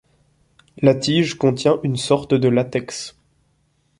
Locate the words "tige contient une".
0.95-1.95